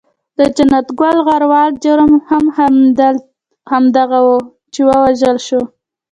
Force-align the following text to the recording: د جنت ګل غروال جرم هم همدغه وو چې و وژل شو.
د 0.37 0.39
جنت 0.57 0.87
ګل 0.99 1.17
غروال 1.27 1.69
جرم 1.83 2.11
هم 2.29 2.43
همدغه 3.69 4.19
وو 4.25 4.37
چې 4.73 4.79
و 4.85 4.89
وژل 5.03 5.37
شو. 5.47 5.61